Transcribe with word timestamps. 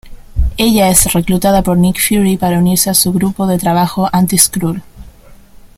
Ella 0.57 0.89
es 0.89 1.13
reclutada 1.13 1.61
por 1.61 1.77
Nick 1.77 1.99
Fury 2.01 2.35
para 2.35 2.57
unirse 2.57 2.89
a 2.89 2.95
su 2.95 3.13
grupo 3.13 3.45
de 3.45 3.59
trabajo 3.59 4.09
anti-skrull. 4.11 4.81